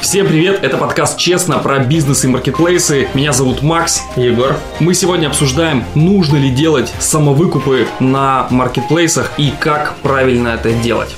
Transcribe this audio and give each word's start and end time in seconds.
Всем 0.00 0.26
привет, 0.26 0.64
это 0.64 0.78
подкаст 0.78 1.18
«Честно» 1.18 1.58
про 1.58 1.78
бизнес 1.78 2.24
и 2.24 2.28
маркетплейсы. 2.28 3.08
Меня 3.12 3.32
зовут 3.32 3.60
Макс. 3.60 4.02
Егор. 4.16 4.56
Мы 4.80 4.94
сегодня 4.94 5.26
обсуждаем, 5.26 5.84
нужно 5.94 6.38
ли 6.38 6.50
делать 6.50 6.92
самовыкупы 6.98 7.86
на 8.00 8.48
маркетплейсах 8.50 9.30
и 9.36 9.52
как 9.60 9.96
правильно 9.98 10.48
это 10.48 10.72
делать. 10.72 11.14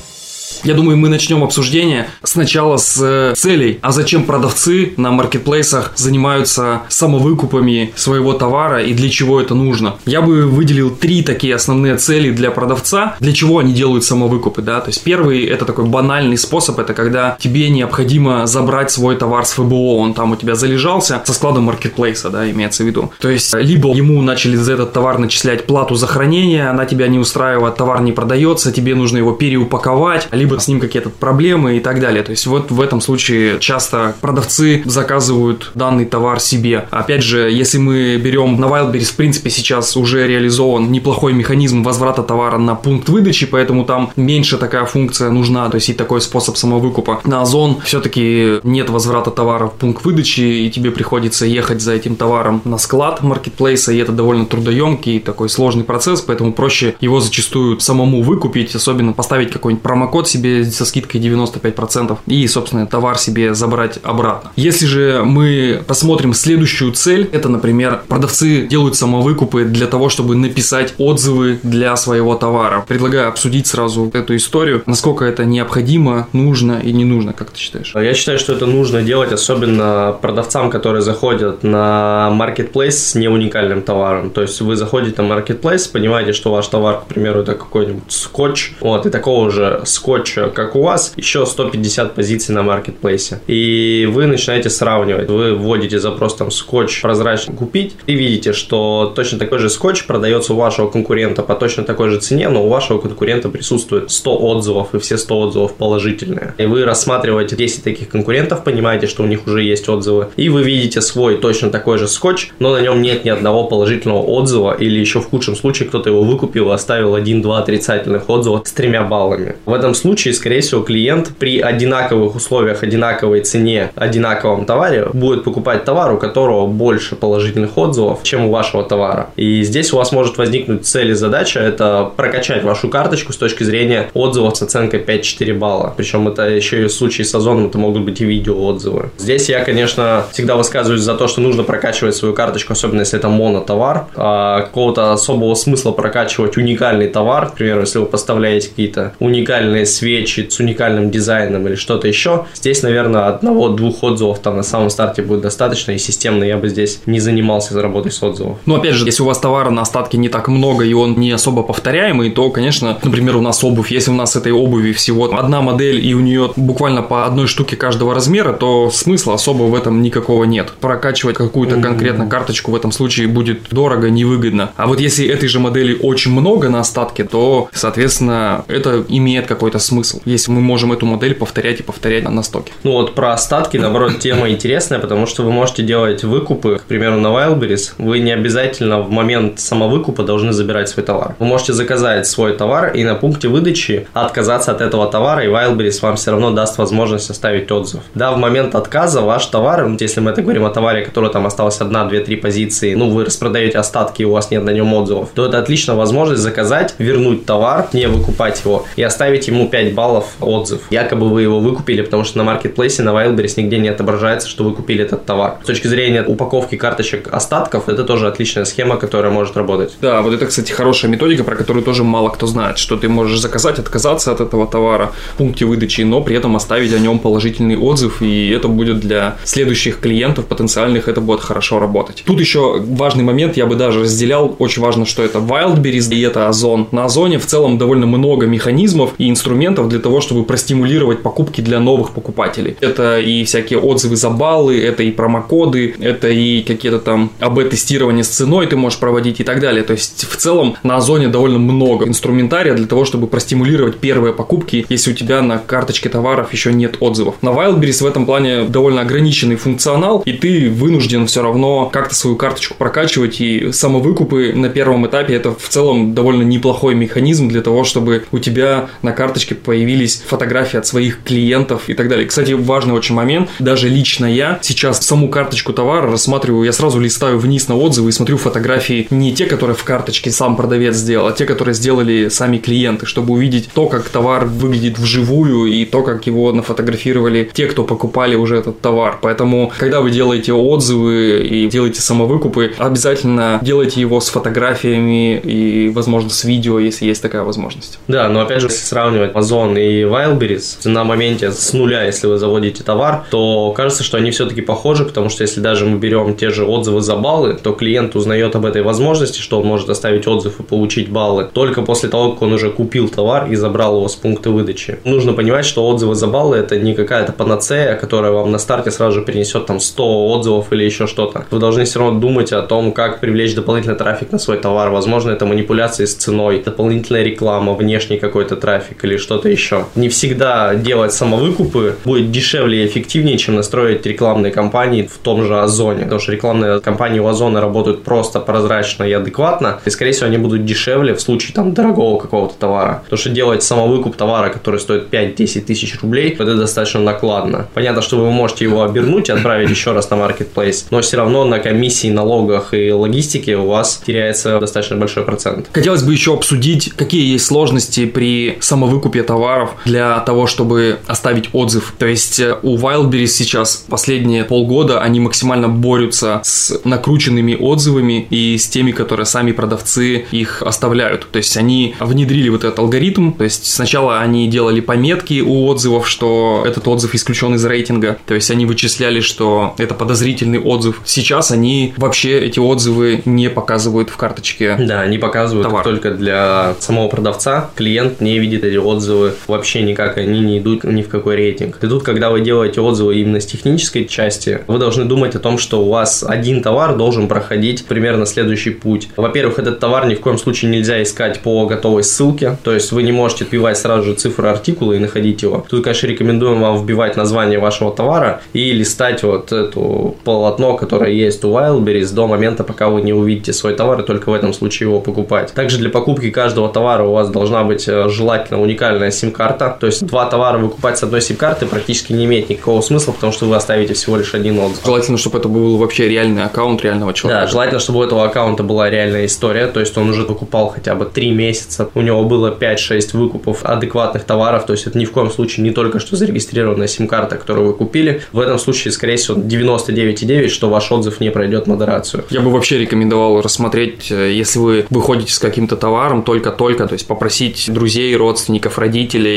Я 0.65 0.75
думаю, 0.75 0.97
мы 0.97 1.09
начнем 1.09 1.43
обсуждение 1.43 2.09
сначала 2.23 2.77
с 2.77 2.97
э, 3.03 3.35
целей. 3.37 3.81
А 3.83 3.91
зачем 3.91 4.25
продавцы 4.25 4.93
на 4.97 5.11
маркетплейсах 5.11 5.93
занимаются 5.97 6.83
самовыкупами 6.89 7.93
своего 7.97 8.33
товара 8.33 8.81
и 8.81 8.95
для 8.95 9.11
чего 9.11 9.41
это 9.41 9.55
нужно? 9.57 9.97
Я 10.07 10.23
бы 10.23 10.47
выделил 10.47 10.91
три 10.91 11.23
такие 11.23 11.57
основные 11.57 11.97
цели 11.97 12.31
для 12.31 12.53
продавца. 12.53 13.17
Для 13.19 13.33
чего 13.33 13.59
они 13.59 13.73
делают 13.73 14.05
самовыкупы, 14.05 14.63
да? 14.63 14.81
То 14.81 14.91
есть 14.91 15.03
первый 15.03 15.45
это 15.47 15.65
такой 15.65 15.85
банальный 15.85 16.39
способ, 16.39 16.79
это 16.79 16.95
когда 16.95 17.37
тебе 17.41 17.69
необходимо 17.69 18.47
забрать 18.47 18.93
свой 18.93 19.17
товар 19.17 19.45
с 19.45 19.53
ФБО, 19.53 19.97
он 19.97 20.15
там 20.15 20.31
у 20.31 20.37
тебя 20.37 20.55
залежался 20.55 21.21
со 21.25 21.33
склада 21.33 21.61
маркетплейса, 21.61 22.31
да, 22.31 22.49
имеется 22.49 22.85
в 22.85 22.87
виду. 22.87 23.13
То 23.19 23.29
есть 23.29 23.53
либо 23.55 23.93
ему 23.93 24.23
начали 24.23 24.55
за 24.55 24.75
этот 24.75 24.93
товар 24.93 25.19
начислять 25.19 25.67
плату 25.67 25.97
за 25.97 26.07
хранение, 26.07 26.69
она 26.69 26.87
тебя 26.87 27.09
не 27.09 27.19
устраивает, 27.19 27.75
товар 27.75 28.01
не 28.03 28.13
продается, 28.13 28.71
тебе 28.71 28.95
нужно 28.95 29.19
его 29.19 29.33
переупаковать, 29.33 30.29
либо 30.31 30.52
либо 30.53 30.61
с 30.61 30.69
ним 30.69 30.81
какие-то 30.81 31.11
проблемы 31.11 31.77
и 31.77 31.81
так 31.81 32.01
далее. 32.01 32.23
То 32.23 32.31
есть 32.31 32.47
вот 32.47 32.71
в 32.71 32.81
этом 32.81 33.01
случае 33.01 33.59
часто 33.59 34.15
продавцы 34.21 34.83
заказывают 34.85 35.71
данный 35.75 36.05
товар 36.05 36.41
себе. 36.41 36.87
Опять 36.91 37.23
же, 37.23 37.51
если 37.51 37.79
мы 37.79 38.17
берем 38.17 38.61
на 38.61 38.67
Wildberries, 38.67 39.13
в 39.13 39.17
принципе, 39.17 39.51
сейчас 39.51 39.97
уже 39.97 40.27
реализован 40.27 40.93
неплохой 40.93 41.33
механизм 41.33 41.83
возврата 41.83 42.23
товара 42.23 42.59
на 42.59 42.75
пункт 42.75 43.09
выдачи, 43.09 43.47
поэтому 43.47 43.85
там 43.85 44.11
меньше 44.17 44.59
такая 44.59 44.85
функция 44.85 45.31
нужна, 45.31 45.69
то 45.71 45.77
есть 45.77 45.89
и 45.89 45.95
такой 45.95 46.21
способ 46.21 46.57
самовыкупа. 46.57 47.21
На 47.25 47.43
Озон 47.43 47.81
все-таки 47.85 48.61
нет 48.63 48.91
возврата 48.91 49.31
товара 49.31 49.67
в 49.67 49.75
пункт 49.75 50.05
выдачи, 50.05 50.41
и 50.41 50.71
тебе 50.71 50.91
приходится 50.91 51.47
ехать 51.47 51.81
за 51.81 51.93
этим 51.93 52.17
товаром 52.17 52.61
на 52.65 52.79
склад 52.79 53.23
маркетплейса, 53.23 53.93
и 53.93 53.99
это 53.99 54.13
довольно 54.13 54.47
трудоемкий 54.47 55.21
такой 55.21 55.49
сложный 55.49 55.85
процесс, 55.85 56.21
поэтому 56.21 56.53
проще 56.53 56.95
его 57.01 57.21
зачастую 57.21 57.81
самому 57.81 58.23
выкупить, 58.23 58.75
особенно 58.75 59.13
поставить 59.13 59.51
какой-нибудь 59.51 59.83
промокод 59.83 60.29
себе 60.29 60.42
себе 60.43 60.65
со 60.65 60.85
скидкой 60.85 61.21
95% 61.21 62.19
и, 62.27 62.47
собственно, 62.49 62.87
товар 62.87 63.19
себе 63.19 63.55
забрать 63.55 63.99
обратно. 64.03 64.51
Если 64.57 64.87
же 64.87 65.23
мы 65.25 65.83
посмотрим 65.87 66.35
следующую 66.35 66.93
цель, 66.93 67.29
это, 67.33 67.49
например, 67.49 68.03
продавцы 68.09 68.67
делают 68.67 68.97
самовыкупы 68.97 69.65
для 69.65 69.87
того, 69.87 70.09
чтобы 70.09 70.35
написать 70.35 70.95
отзывы 70.99 71.61
для 71.63 71.97
своего 71.97 72.35
товара. 72.35 72.85
Предлагаю 72.87 73.29
обсудить 73.29 73.67
сразу 73.67 74.11
эту 74.13 74.37
историю, 74.37 74.83
насколько 74.87 75.25
это 75.25 75.45
необходимо, 75.45 76.29
нужно 76.33 76.81
и 76.83 76.93
не 76.93 77.05
нужно, 77.05 77.33
как 77.33 77.51
ты 77.51 77.59
считаешь? 77.59 77.93
Я 77.95 78.15
считаю, 78.15 78.39
что 78.39 78.53
это 78.53 78.67
нужно 78.67 79.03
делать, 79.03 79.33
особенно 79.33 80.17
продавцам, 80.21 80.71
которые 80.71 81.03
заходят 81.03 81.63
на 81.63 82.31
marketplace 82.33 82.91
с 82.91 83.15
неуникальным 83.15 83.83
товаром. 83.83 84.31
То 84.31 84.43
есть 84.43 84.61
вы 84.61 84.77
заходите 84.77 85.23
на 85.23 85.33
marketplace, 85.33 85.91
понимаете, 85.91 86.33
что 86.33 86.51
ваш 86.51 86.67
товар, 86.67 87.01
к 87.01 87.07
примеру, 87.07 87.41
это 87.41 87.55
какой-нибудь 87.55 88.11
скотч, 88.11 88.73
вот, 88.81 89.07
и 89.07 89.11
такого 89.11 89.51
же 89.51 89.83
скотча 89.85 90.32
скотча, 90.33 90.51
как 90.51 90.77
у 90.77 90.83
вас, 90.83 91.13
еще 91.17 91.47
150 91.47 92.15
позиций 92.15 92.55
на 92.55 92.63
маркетплейсе. 92.63 93.41
И 93.47 94.09
вы 94.11 94.27
начинаете 94.27 94.71
сравнивать. 94.71 95.29
Вы 95.29 95.55
вводите 95.55 95.99
запрос 95.99 96.37
там 96.37 96.51
скотч 96.51 97.01
прозрачный 97.03 97.55
купить 97.55 97.95
и 98.07 98.15
видите, 98.15 98.53
что 98.53 99.13
точно 99.15 99.39
такой 99.39 99.59
же 99.59 99.71
скотч 99.71 100.07
продается 100.07 100.55
у 100.55 100.57
вашего 100.57 100.89
конкурента 100.89 101.43
по 101.43 101.55
точно 101.55 101.85
такой 101.85 102.11
же 102.11 102.19
цене, 102.19 102.49
но 102.49 102.65
у 102.65 102.69
вашего 102.69 102.99
конкурента 102.99 103.49
присутствует 103.49 104.11
100 104.11 104.39
отзывов, 104.39 104.95
и 104.95 104.99
все 104.99 105.19
100 105.19 105.41
отзывов 105.41 105.75
положительные. 105.75 106.55
И 106.59 106.67
вы 106.67 106.85
рассматриваете 106.85 107.57
10 107.57 107.85
таких 107.85 108.09
конкурентов, 108.09 108.65
понимаете, 108.65 109.07
что 109.07 109.23
у 109.23 109.27
них 109.27 109.47
уже 109.47 109.63
есть 109.63 109.89
отзывы, 109.89 110.29
и 110.37 110.49
вы 110.49 110.63
видите 110.63 111.01
свой 111.01 111.37
точно 111.37 111.71
такой 111.71 111.99
же 111.99 112.09
скотч, 112.09 112.51
но 112.59 112.73
на 112.73 112.81
нем 112.81 113.03
нет 113.03 113.25
ни 113.25 113.31
одного 113.31 113.65
положительного 113.65 114.23
отзыва, 114.23 114.77
или 114.79 114.99
еще 114.99 115.21
в 115.21 115.29
худшем 115.29 115.57
случае 115.57 115.89
кто-то 115.89 116.11
его 116.11 116.23
выкупил 116.23 116.71
и 116.71 116.75
оставил 116.75 117.17
1-2 117.17 117.59
отрицательных 117.59 118.29
отзыва 118.29 118.63
с 118.65 118.73
тремя 118.73 119.03
баллами. 119.03 119.57
В 119.67 119.73
этом 119.73 119.95
случае 119.95 120.12
случае, 120.13 120.35
скорее 120.35 120.61
всего, 120.61 120.83
клиент 120.83 121.31
при 121.39 121.59
одинаковых 121.61 122.37
условиях, 122.37 122.83
одинаковой 122.83 123.41
цене, 123.41 123.91
одинаковом 123.95 124.67
товаре 124.67 125.07
будет 125.15 125.43
покупать 125.43 125.85
товар, 125.85 126.13
у 126.13 126.19
которого 126.19 126.67
больше 126.67 127.17
положительных 127.17 127.79
отзывов, 127.79 128.23
чем 128.23 128.45
у 128.45 128.51
вашего 128.51 128.85
товара. 128.85 129.31
И 129.37 129.63
здесь 129.63 129.91
у 129.95 129.97
вас 129.97 130.13
может 130.13 130.37
возникнуть 130.37 130.85
цель 130.85 131.13
и 131.13 131.15
задача– 131.15 131.61
это 131.61 132.11
прокачать 132.15 132.63
вашу 132.63 132.91
карточку 132.91 133.33
с 133.33 133.39
точки 133.39 133.65
зрения 133.65 134.11
отзывов 134.13 134.55
с 134.59 134.63
оценкой 134.63 135.01
5-4 135.01 135.55
балла. 135.55 135.95
Причем 135.97 136.29
это 136.29 136.47
еще 136.47 136.83
и 136.83 136.85
в 136.89 136.93
случае 136.93 137.25
с 137.25 137.35
озоном, 137.35 137.69
это 137.69 137.79
могут 137.79 138.03
быть 138.03 138.21
и 138.21 138.27
видеоотзывы. 138.27 139.13
Здесь 139.17 139.49
я, 139.49 139.65
конечно, 139.65 140.27
всегда 140.33 140.57
высказываюсь 140.57 141.01
за 141.01 141.15
то, 141.15 141.27
что 141.27 141.41
нужно 141.41 141.63
прокачивать 141.63 142.15
свою 142.15 142.35
карточку, 142.35 142.75
особенно 142.75 143.01
если 143.01 143.19
это 143.19 143.31
монотовар. 143.31 144.09
А 144.15 144.61
какого-то 144.61 145.13
особого 145.13 145.55
смысла 145.55 145.93
прокачивать 145.93 146.59
уникальный 146.59 147.09
товар, 147.09 147.49
к 147.49 147.55
примеру, 147.55 147.81
если 147.81 147.99
вы 147.99 148.05
поставляете 148.05 148.69
какие-то 148.69 149.15
уникальные 149.19 149.87
свечи, 150.03 150.49
с 150.51 150.59
уникальным 150.59 151.13
дизайном 151.13 151.69
или 151.69 151.77
что-то 151.77 152.09
еще. 152.09 152.47
Здесь, 152.55 152.83
наверное, 152.83 153.29
одного-двух 153.29 154.03
отзывов 154.03 154.41
там 154.41 154.57
на 154.57 154.65
самом 154.65 154.91
старте 154.91 155.23
будет 155.23 155.43
достаточно, 155.43 155.93
и 155.93 155.99
системно 155.99 156.43
я 156.43 156.57
бы 156.57 156.69
здесь 156.69 157.01
не 157.07 157.21
занимался 157.21 157.81
работой 157.81 158.11
с 158.11 158.21
отзывов. 158.21 158.59
Ну, 158.67 158.75
опять 158.75 158.95
же, 158.95 159.07
если 159.07 159.23
у 159.23 159.27
вас 159.27 159.39
товара 159.39 159.71
на 159.71 159.83
остатке 159.83 160.19
не 160.19 160.29
так 160.29 160.49
много, 160.49 160.85
и 160.85 160.93
он 160.93 161.15
не 161.15 161.31
особо 161.31 161.63
повторяемый, 161.63 162.31
то, 162.31 162.51
конечно, 162.51 162.99
например, 163.01 163.37
у 163.37 163.41
нас 163.41 163.63
обувь, 163.63 163.93
если 163.93 164.11
у 164.11 164.15
нас 164.15 164.35
этой 164.35 164.51
обуви 164.51 164.93
всего 164.93 165.33
одна 165.39 165.63
модель, 165.63 166.05
и 166.05 166.15
у 166.15 166.21
нее 166.21 166.51
буквально 166.57 167.03
по 167.03 167.25
одной 167.25 167.47
штуке 167.47 167.77
каждого 167.77 168.13
размера, 168.13 168.53
то 168.53 168.91
смысла 168.91 169.35
особо 169.35 169.65
в 169.65 169.75
этом 169.77 170.03
никакого 170.03 170.45
нет. 170.45 170.73
Прокачивать 170.81 171.37
какую-то 171.37 171.81
конкретно 171.81 172.27
карточку 172.27 172.73
в 172.73 172.75
этом 172.75 172.91
случае 172.91 173.29
будет 173.29 173.69
дорого, 173.71 174.11
невыгодно. 174.11 174.73
А 174.77 174.89
вот 174.89 174.99
если 174.99 175.29
этой 175.29 175.49
же 175.49 175.61
модели 175.61 175.97
очень 176.03 176.33
много 176.33 176.69
на 176.69 176.81
остатке, 176.81 177.23
то, 177.23 177.69
соответственно, 177.73 178.65
это 178.67 179.05
имеет 179.09 179.47
какой-то 179.47 179.79
смысл 179.79 179.92
смысл, 179.93 180.21
если 180.25 180.51
мы 180.51 180.61
можем 180.61 180.93
эту 180.93 181.07
модель 181.07 181.35
повторять 181.35 181.81
и 181.81 181.83
повторять 181.83 182.29
на 182.29 182.43
стоке. 182.43 182.73
Ну 182.83 182.93
вот 182.93 183.15
про 183.15 183.33
остатки, 183.33 183.77
наоборот, 183.77 184.19
тема 184.19 184.49
интересная, 184.49 184.99
потому 184.99 185.27
что 185.27 185.43
вы 185.43 185.53
можете 185.53 185.83
делать 185.83 186.25
выкупы, 186.25 186.79
к 186.79 186.85
примеру, 186.85 187.19
на 187.19 187.29
Wildberries, 187.29 187.93
вы 187.99 188.21
не 188.21 188.33
обязательно 188.33 189.01
в 189.01 189.11
момент 189.11 189.61
самовыкупа 189.61 190.23
должны 190.23 190.53
забирать 190.53 190.89
свой 190.89 191.05
товар. 191.05 191.35
Вы 191.39 191.47
можете 191.47 191.75
заказать 191.75 192.27
свой 192.27 192.57
товар 192.57 192.93
и 192.95 193.05
на 193.05 193.15
пункте 193.15 193.49
выдачи 193.49 194.07
отказаться 194.15 194.71
от 194.73 194.81
этого 194.81 195.07
товара, 195.11 195.45
и 195.45 195.49
Wildberries 195.49 196.01
вам 196.01 196.17
все 196.17 196.31
равно 196.31 196.51
даст 196.51 196.79
возможность 196.79 197.31
оставить 197.31 197.71
отзыв. 197.71 198.01
Да, 198.15 198.33
в 198.33 198.39
момент 198.39 198.75
отказа 198.75 199.21
ваш 199.21 199.47
товар, 199.47 199.87
если 200.01 200.21
мы 200.21 200.31
это 200.31 200.43
говорим 200.43 200.65
о 200.65 200.71
товаре, 200.71 201.05
который 201.05 201.31
там 201.31 201.47
осталось 201.47 201.81
одна, 201.81 202.07
две, 202.07 202.21
три 202.21 202.37
позиции, 202.37 202.95
ну 202.95 203.11
вы 203.11 203.25
распродаете 203.25 203.79
остатки, 203.79 204.23
у 204.23 204.33
вас 204.33 204.51
нет 204.51 204.65
на 204.65 204.71
нем 204.71 204.95
отзывов, 204.95 205.29
то 205.35 205.45
это 205.45 205.59
отличная 205.59 205.97
возможность 205.97 206.41
заказать, 206.41 206.95
вернуть 206.99 207.45
товар, 207.45 207.89
не 207.93 208.09
выкупать 208.09 208.61
его 208.65 208.87
и 208.97 209.03
оставить 209.03 209.49
ему 209.49 209.69
5 209.69 209.82
баллов 209.91 210.27
отзыв. 210.41 210.83
Якобы 210.91 211.29
вы 211.29 211.43
его 211.43 211.61
выкупили, 211.61 212.03
потому 212.03 212.25
что 212.25 212.39
на 212.39 212.45
маркетплейсе, 212.45 213.03
на 213.03 213.11
Wildberries 213.11 213.55
нигде 213.57 213.79
не 213.79 213.89
отображается, 213.89 214.49
что 214.49 214.65
вы 214.65 214.73
купили 214.73 215.05
этот 215.05 215.25
товар. 215.27 215.59
С 215.63 215.67
точки 215.67 215.87
зрения 215.87 216.23
упаковки 216.23 216.77
карточек 216.77 217.29
остатков, 217.33 217.89
это 217.89 218.05
тоже 218.05 218.29
отличная 218.29 218.65
схема, 218.65 218.97
которая 218.97 219.33
может 219.33 219.57
работать. 219.57 219.93
Да, 220.01 220.23
вот 220.23 220.35
это, 220.35 220.47
кстати, 220.47 220.73
хорошая 220.73 221.11
методика, 221.11 221.45
про 221.45 221.57
которую 221.57 221.85
тоже 221.85 222.05
мало 222.05 222.29
кто 222.31 222.47
знает, 222.47 222.79
что 222.79 222.97
ты 222.97 223.09
можешь 223.09 223.39
заказать, 223.39 223.79
отказаться 223.79 224.33
от 224.33 224.41
этого 224.41 224.67
товара 224.67 225.13
в 225.35 225.37
пункте 225.39 225.65
выдачи, 225.65 226.03
но 226.03 226.21
при 226.21 226.37
этом 226.37 226.57
оставить 226.57 226.93
о 226.95 226.99
нем 226.99 227.19
положительный 227.19 227.77
отзыв, 227.77 228.23
и 228.23 228.51
это 228.51 228.69
будет 228.69 229.01
для 229.01 229.37
следующих 229.45 230.01
клиентов 230.01 230.47
потенциальных, 230.47 231.09
это 231.09 231.21
будет 231.21 231.41
хорошо 231.41 231.79
работать. 231.79 232.23
Тут 232.27 232.41
еще 232.41 232.81
важный 232.81 233.25
момент, 233.25 233.57
я 233.57 233.67
бы 233.67 233.75
даже 233.75 234.01
разделял, 234.01 234.55
очень 234.59 234.83
важно, 234.83 235.07
что 235.07 235.23
это 235.23 235.39
Wildberries 235.39 236.15
и 236.15 236.21
это 236.21 236.49
Озон. 236.49 236.89
На 236.93 237.05
Озоне 237.05 237.39
в 237.39 237.47
целом 237.47 237.79
довольно 237.79 238.07
много 238.07 238.47
механизмов 238.47 239.15
и 239.19 239.29
инструментов, 239.29 239.72
инструментов 239.73 239.89
для 239.89 239.99
того, 239.99 240.21
чтобы 240.21 240.45
простимулировать 240.45 241.23
покупки 241.23 241.61
для 241.61 241.81
новых 241.81 242.13
покупателей. 242.13 242.77
Это 242.81 243.19
и 243.19 243.45
всякие 243.45 243.79
отзывы 243.79 244.17
за 244.17 244.31
баллы, 244.31 244.81
это 244.81 245.03
и 245.03 245.11
промокоды, 245.11 245.95
это 246.01 246.29
и 246.29 246.63
какие-то 246.63 246.99
там 246.99 247.31
АБ-тестирования 247.41 248.23
с 248.23 248.29
ценой 248.29 248.67
ты 248.67 248.77
можешь 248.77 248.99
проводить 248.99 249.41
и 249.41 249.45
так 249.45 249.61
далее. 249.61 249.83
То 249.83 249.95
есть 249.95 250.27
в 250.29 250.37
целом 250.37 250.77
на 250.83 250.97
Озоне 250.97 251.29
довольно 251.29 251.59
много 251.59 252.07
инструментария 252.07 252.75
для 252.75 252.87
того, 252.87 253.05
чтобы 253.05 253.27
простимулировать 253.27 253.97
первые 253.97 254.33
покупки, 254.33 254.87
если 254.89 255.13
у 255.13 255.15
тебя 255.15 255.43
на 255.43 255.59
карточке 255.59 256.09
товаров 256.09 256.53
еще 256.53 256.73
нет 256.73 256.97
отзывов. 257.01 257.35
На 257.43 257.51
Wildberries 257.51 258.03
в 258.03 258.07
этом 258.07 258.27
плане 258.27 258.65
довольно 258.65 259.01
ограниченный 259.01 259.57
функционал, 259.57 260.23
и 260.27 260.33
ты 260.33 260.71
вынужден 260.71 261.27
все 261.27 261.43
равно 261.43 261.89
как-то 261.93 262.15
свою 262.15 262.37
карточку 262.37 262.77
прокачивать, 262.77 263.41
и 263.41 263.73
самовыкупы 263.73 264.53
на 264.55 264.69
первом 264.69 265.07
этапе 265.07 265.35
это 265.35 265.55
в 265.55 265.69
целом 265.69 266.15
довольно 266.15 266.43
неплохой 266.43 266.95
механизм 266.95 267.49
для 267.49 267.63
того, 267.63 267.85
чтобы 267.85 268.25
у 268.33 268.39
тебя 268.39 268.89
на 269.03 269.13
карточке 269.13 269.55
появились 269.65 270.23
фотографии 270.27 270.79
от 270.79 270.87
своих 270.87 271.23
клиентов 271.23 271.89
и 271.89 271.95
так 271.95 272.09
далее. 272.09 272.27
Кстати, 272.27 272.53
важный 272.53 272.95
очень 272.95 273.15
момент, 273.15 273.51
даже 273.59 273.89
лично 273.89 274.27
я 274.27 274.59
сейчас 274.63 275.05
саму 275.05 275.29
карточку 275.29 275.73
товара 275.73 276.11
рассматриваю, 276.11 276.65
я 276.65 276.73
сразу 276.73 277.01
листаю 277.01 277.39
вниз 277.39 277.69
на 277.69 277.77
отзывы 277.77 278.11
и 278.11 278.13
смотрю 278.13 278.37
фотографии 278.37 279.07
не 279.11 279.35
те, 279.35 279.47
которые 279.47 279.77
в 279.77 279.85
карточке 279.85 280.31
сам 280.31 280.57
продавец 280.57 280.97
сделал, 280.97 281.27
а 281.27 281.33
те, 281.33 281.47
которые 281.47 281.75
сделали 281.75 282.29
сами 282.29 282.59
клиенты, 282.59 283.07
чтобы 283.07 283.35
увидеть 283.35 283.69
то, 283.75 283.87
как 283.87 284.09
товар 284.09 284.47
выглядит 284.47 284.99
вживую 284.99 285.67
и 285.67 285.85
то, 285.85 286.03
как 286.03 286.27
его 286.27 286.53
нафотографировали 286.53 287.51
те, 287.53 287.67
кто 287.67 287.85
покупали 287.85 288.35
уже 288.35 288.57
этот 288.57 288.81
товар. 288.81 289.19
Поэтому, 289.21 289.73
когда 289.79 290.01
вы 290.01 290.11
делаете 290.11 290.53
отзывы 290.53 291.47
и 291.47 291.69
делаете 291.69 292.01
самовыкупы, 292.01 292.75
обязательно 292.79 293.59
делайте 293.63 294.01
его 294.01 294.21
с 294.21 294.29
фотографиями 294.29 295.39
и, 295.39 295.89
возможно, 295.91 296.31
с 296.31 296.45
видео, 296.45 296.79
если 296.79 297.07
есть 297.07 297.23
такая 297.23 297.43
возможность. 297.43 297.99
Да, 298.09 298.29
но 298.29 298.41
опять 298.41 298.61
же, 298.61 298.69
если 298.69 298.85
сравнивать 298.85 299.33
Amazon 299.33 299.52
и 299.53 300.03
Wildberries, 300.03 300.89
на 300.89 301.05
моменте 301.05 301.53
с 301.53 301.73
нуля, 301.75 302.05
если 302.05 302.27
вы 302.27 302.39
заводите 302.39 302.83
товар, 302.83 303.25
то 303.31 303.73
кажется, 303.73 304.03
что 304.03 304.17
они 304.17 304.31
все-таки 304.31 304.63
похожи, 304.63 305.05
потому 305.05 305.29
что 305.29 305.43
если 305.43 305.61
даже 305.61 305.85
мы 305.85 305.99
берем 305.99 306.35
те 306.35 306.51
же 306.51 306.65
отзывы 306.65 307.03
за 307.03 307.17
баллы, 307.17 307.59
то 307.63 307.73
клиент 307.73 308.17
узнает 308.17 308.57
об 308.57 308.65
этой 308.65 308.83
возможности, 308.83 309.41
что 309.41 309.61
он 309.61 309.67
может 309.67 309.91
оставить 309.91 310.27
отзыв 310.27 310.61
и 310.61 310.63
получить 310.63 311.11
баллы 311.11 311.49
только 311.53 311.83
после 311.83 312.09
того, 312.09 312.33
как 312.33 312.43
он 312.43 312.55
уже 312.55 312.71
купил 312.71 313.09
товар 313.09 313.51
и 313.51 313.55
забрал 313.55 313.97
его 313.97 314.09
с 314.09 314.15
пункта 314.15 314.51
выдачи. 314.51 314.99
Нужно 315.05 315.35
понимать, 315.35 315.67
что 315.67 315.87
отзывы 315.87 316.15
за 316.15 316.29
баллы 316.29 316.57
это 316.57 316.79
не 316.79 316.95
какая-то 316.95 317.33
панацея, 317.33 317.97
которая 317.97 318.33
вам 318.33 318.51
на 318.51 318.59
старте 318.59 318.91
сразу 318.91 319.21
же 319.21 319.23
принесет 319.23 319.67
там 319.67 319.81
100 319.81 320.29
отзывов 320.29 320.73
или 320.73 320.83
еще 320.83 321.07
что-то. 321.07 321.45
Вы 321.51 321.59
должны 321.59 321.85
все 321.85 321.99
равно 321.99 322.21
думать 322.21 322.53
о 322.53 322.63
том, 322.63 322.93
как 322.93 323.21
привлечь 323.21 323.55
дополнительный 323.55 323.97
трафик 323.97 324.33
на 324.33 324.39
свой 324.39 324.57
товар. 324.57 324.91
Возможно, 324.91 325.31
это 325.31 325.45
манипуляции 325.45 326.07
с 326.07 326.15
ценой, 326.15 326.63
дополнительная 326.63 327.23
реклама, 327.23 327.75
внешний 327.75 328.19
какой-то 328.19 328.57
трафик 328.57 329.05
или 329.05 329.19
что-то 329.19 329.42
еще. 329.49 329.87
Не 329.95 330.09
всегда 330.09 330.75
делать 330.75 331.13
самовыкупы 331.13 331.97
будет 332.05 332.31
дешевле 332.31 332.85
и 332.85 332.87
эффективнее, 332.87 333.39
чем 333.39 333.57
настроить 333.57 334.05
рекламные 334.07 334.53
кампании 334.53 335.03
в 335.03 335.19
том 335.19 335.45
же 335.47 335.61
Озоне. 335.61 336.05
Потому 336.05 336.21
что 336.21 336.33
рекламные 336.33 336.81
кампании 336.81 337.21
у 337.21 337.27
Озона 337.27 337.61
работают 337.61 338.03
просто 338.03 338.41
прозрачно 338.41 339.05
и 339.05 339.13
адекватно. 339.13 339.81
И, 339.85 339.91
скорее 339.91 340.13
всего, 340.13 340.27
они 340.27 340.39
будут 340.39 340.65
дешевле 340.65 341.15
в 341.15 341.21
случае 341.21 341.55
там 341.55 341.73
дорогого 341.75 342.19
какого-то 342.19 342.55
товара. 342.59 343.01
Потому 343.05 343.19
что 343.19 343.31
делать 343.31 343.63
самовыкуп 343.63 344.17
товара, 344.17 344.51
который 344.51 344.81
стоит 344.81 345.13
5-10 345.13 345.61
тысяч 345.63 346.01
рублей, 346.01 346.31
это 346.31 346.57
достаточно 346.57 347.01
накладно. 347.01 347.69
Понятно, 347.75 348.03
что 348.03 348.17
вы 348.19 348.31
можете 348.31 348.65
его 348.65 348.83
обернуть 348.83 349.29
и 349.29 349.33
отправить 349.33 349.71
еще 349.71 349.93
раз 349.93 350.11
на 350.11 350.15
marketplace, 350.15 350.87
но 350.91 351.01
все 351.01 351.17
равно 351.17 351.45
на 351.45 351.59
комиссии, 351.59 352.09
налогах 352.09 352.75
и 352.75 352.93
логистике 352.93 353.57
у 353.57 353.67
вас 353.67 354.03
теряется 354.07 354.59
достаточно 354.59 354.97
большой 354.97 355.25
процент. 355.25 355.69
Хотелось 355.73 356.03
бы 356.03 356.13
еще 356.13 356.35
обсудить, 356.35 356.93
какие 356.97 357.33
есть 357.33 357.47
сложности 357.47 358.07
при 358.07 358.59
самовыкупе 358.61 359.23
товаров 359.33 359.71
для 359.87 360.21
того, 360.21 360.47
чтобы 360.47 360.99
оставить 361.07 361.49
отзыв. 361.55 361.95
То 361.99 362.07
есть 362.07 362.39
э, 362.39 362.55
у 362.63 362.77
Wildberries 362.77 363.29
сейчас 363.29 363.87
последние 363.89 364.45
полгода 364.45 365.01
они 365.01 365.21
максимально 365.21 365.71
борются 365.71 366.43
с 366.45 366.79
накрученными 366.85 367.57
отзывами 367.59 368.27
и 368.29 368.59
с 368.59 368.69
теми, 368.69 368.93
которые 368.93 369.25
сами 369.25 369.53
продавцы 369.53 370.27
их 370.31 370.63
оставляют. 370.63 371.27
То 371.31 371.39
есть 371.39 371.57
они 371.57 371.95
внедрили 371.99 372.51
вот 372.51 372.65
этот 372.65 372.79
алгоритм. 372.79 373.33
То 373.33 373.45
есть 373.45 373.65
сначала 373.65 374.21
они 374.21 374.49
делали 374.49 374.81
пометки 374.81 375.41
у 375.41 375.67
отзывов, 375.67 376.07
что 376.07 376.65
этот 376.67 376.87
отзыв 376.87 377.15
исключен 377.15 377.55
из 377.55 377.65
рейтинга. 377.65 378.19
То 378.27 378.35
есть 378.35 378.51
они 378.51 378.67
вычисляли, 378.67 379.21
что 379.21 379.75
это 379.79 379.95
подозрительный 379.95 380.59
отзыв. 380.59 381.01
Сейчас 381.07 381.51
они 381.51 381.95
вообще 381.97 382.39
эти 382.39 382.59
отзывы 382.59 383.23
не 383.25 383.49
показывают 383.49 384.11
в 384.11 384.17
карточке. 384.19 384.77
Да, 384.79 385.01
они 385.01 385.17
показывают 385.17 385.67
товар. 385.67 385.85
только 385.85 386.11
для 386.11 386.75
самого 386.81 387.09
продавца. 387.09 387.71
Клиент 387.77 388.21
не 388.21 388.39
видит 388.39 388.65
эти 388.65 388.77
отзывы 388.77 389.12
вообще 389.47 389.83
никак, 389.83 390.19
они 390.19 390.41
не 390.41 390.59
идут 390.59 390.85
ни 390.85 391.03
в 391.03 391.09
какой 391.09 391.37
рейтинг. 391.37 391.79
И 391.83 391.87
тут, 391.87 392.03
когда 392.03 392.31
вы 392.31 392.41
делаете 392.41 392.81
отзывы 392.81 393.17
именно 393.17 393.41
с 393.41 393.47
технической 393.47 394.07
части, 394.07 394.61
вы 394.67 394.79
должны 394.79 395.05
думать 395.05 395.35
о 395.35 395.39
том, 395.39 395.59
что 395.59 395.85
у 395.85 395.89
вас 395.89 396.25
один 396.27 396.63
товар 396.63 396.97
должен 396.97 397.29
проходить 397.29 397.85
примерно 397.87 398.27
следующий 398.27 398.71
путь. 398.71 399.09
Во-первых, 399.17 399.59
этот 399.59 399.81
товар 399.81 400.07
ни 400.07 400.15
в 400.15 400.21
коем 400.21 400.39
случае 400.39 400.71
нельзя 400.71 401.03
искать 401.03 401.41
по 401.41 401.67
готовой 401.67 402.05
ссылке, 402.05 402.57
то 402.63 402.73
есть 402.73 402.93
вы 402.93 403.03
не 403.03 403.13
можете 403.13 403.45
вбивать 403.45 403.79
сразу 403.79 404.05
же 404.05 404.15
цифры 404.15 404.49
артикула 404.49 404.95
и 404.95 404.99
находить 404.99 405.43
его. 405.43 405.67
Тут, 405.69 405.85
конечно, 405.85 406.07
рекомендуем 406.07 406.61
вам 406.61 406.83
вбивать 406.83 407.17
название 407.17 407.59
вашего 407.59 407.93
товара 407.93 408.43
и 408.53 408.73
листать 408.73 409.23
вот 409.23 409.53
эту 409.53 410.17
полотно, 410.25 410.77
которое 410.77 411.13
есть 411.13 411.45
у 411.45 411.49
Wildberries 411.49 412.15
до 412.15 412.27
момента, 412.27 412.65
пока 412.65 412.89
вы 412.89 413.03
не 413.03 413.13
увидите 413.13 413.53
свой 413.53 413.75
товар 413.75 414.01
и 414.01 414.05
только 414.05 414.31
в 414.31 414.35
этом 414.35 414.53
случае 414.53 414.89
его 414.89 415.01
покупать. 415.01 415.53
Также 415.53 415.79
для 415.79 415.91
покупки 415.91 416.31
каждого 416.31 416.69
товара 416.69 417.05
у 417.05 417.13
вас 417.13 417.31
должна 417.31 417.65
быть 417.65 417.89
э, 417.89 418.09
желательно 418.09 418.61
уникальная 418.61 419.02
сим-карта, 419.11 419.77
то 419.79 419.87
есть 419.87 420.07
два 420.07 420.27
товара 420.27 420.59
выкупать 420.59 420.99
с 420.99 421.03
одной 421.03 421.21
сим-карты 421.23 421.67
практически 421.67 422.13
не 422.13 422.25
имеет 422.25 422.49
никакого 422.49 422.81
смысла, 422.81 423.13
потому 423.13 423.33
что 423.33 423.47
вы 423.47 423.57
оставите 423.57 423.95
всего 423.95 424.17
лишь 424.17 424.35
один 424.35 424.59
отзыв. 424.59 424.85
Желательно, 424.85 425.19
чтобы 425.19 425.39
это 425.39 425.49
был 425.49 425.77
вообще 425.77 426.09
реальный 426.09 426.45
аккаунт 426.45 426.83
реального 426.83 427.13
человека. 427.15 427.45
Да, 427.45 427.51
желательно, 427.51 427.81
чтобы 427.81 428.01
у 428.01 428.03
этого 428.03 428.25
аккаунта 428.25 428.63
была 428.63 428.91
реальная 428.91 429.27
история, 429.27 429.67
то 429.67 429.81
есть 429.81 429.97
он 429.97 430.11
уже 430.11 430.23
выкупал 430.23 430.69
хотя 430.69 430.95
бы 430.95 431.05
3 431.07 431.31
месяца, 431.31 431.89
у 431.95 432.01
него 432.01 432.25
было 432.25 432.57
5-6 432.59 433.17
выкупов 433.17 433.65
адекватных 433.65 434.25
товаров, 434.25 434.67
то 434.67 434.73
есть 434.73 434.87
это 434.87 434.99
ни 434.99 435.05
в 435.05 435.13
коем 435.13 435.31
случае 435.31 435.65
не 435.65 435.71
только 435.71 435.99
что 435.99 436.17
зарегистрированная 436.17 436.87
сим-карта, 436.87 437.37
которую 437.37 437.69
вы 437.69 437.75
купили. 437.75 438.23
В 438.33 438.41
этом 438.41 438.59
случае, 438.59 438.93
скорее 438.93 439.17
всего, 439.17 439.39
99,9, 439.39 440.49
что 440.49 440.69
ваш 440.69 440.91
отзыв 440.93 441.21
не 441.21 441.31
пройдет 441.31 441.67
модерацию. 441.67 442.25
Я 442.31 442.41
бы 442.41 442.51
вообще 442.51 442.79
рекомендовал 442.79 443.41
рассмотреть, 443.41 444.11
э, 444.11 444.33
если 444.33 444.59
вы 444.59 444.87
выходите 444.91 445.33
с 445.33 445.39
каким-то 445.39 445.77
товаром 445.77 446.23
только-только, 446.23 446.87
то 446.87 446.93
есть 446.93 447.07
попросить 447.07 447.73
друзей, 447.73 448.15
родственников, 448.17 448.79
родителей 448.79 448.92